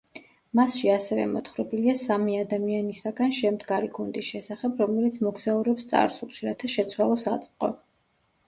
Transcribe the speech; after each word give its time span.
მასში 0.59 0.87
ასევე 0.93 1.25
მოთხრობილია 1.33 1.93
სამი 2.03 2.37
ადამიანისგან 2.45 3.35
შემდგარი 3.41 3.91
გუნდის 3.99 4.31
შესახებ, 4.33 4.81
რომელიც 4.85 5.21
მოგზაურობს 5.29 5.89
წარსულში, 5.93 6.45
რათა 6.51 6.75
შეცვალოს 6.79 7.29
აწმყო. 7.37 7.71